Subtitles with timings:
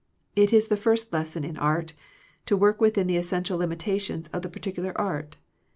[0.35, 1.93] It is the first lesson in art,
[2.47, 5.35] to work within the essential limitations of the particular art.